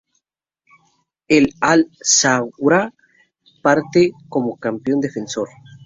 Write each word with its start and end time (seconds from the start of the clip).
El 1.27 1.53
Al-Zawraa 1.61 2.91
parte 3.61 4.13
como 4.29 4.57
campeón 4.57 4.99
defensor. 4.99 5.47